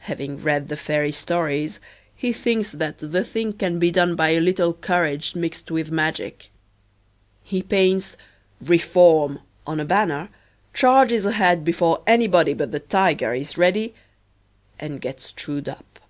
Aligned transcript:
Having 0.00 0.42
read 0.42 0.68
the 0.68 0.76
fairy 0.76 1.12
stories, 1.12 1.78
he 2.16 2.32
thinks 2.32 2.72
that 2.72 2.98
the 2.98 3.22
thing 3.22 3.52
can 3.52 3.78
be 3.78 3.92
done 3.92 4.16
by 4.16 4.30
a 4.30 4.40
little 4.40 4.72
courage 4.72 5.36
mixed 5.36 5.70
with 5.70 5.92
magic. 5.92 6.50
He 7.44 7.62
paints 7.62 8.16
REFORM 8.60 9.38
on 9.68 9.78
a 9.78 9.84
banner, 9.84 10.28
charges 10.74 11.24
ahead 11.24 11.64
before 11.64 12.02
anybody 12.04 12.52
but 12.52 12.72
the 12.72 12.80
Tiger 12.80 13.32
is 13.32 13.56
ready 13.56 13.94
and 14.80 15.00
gets 15.00 15.30
chewed 15.32 15.68
up. 15.68 16.00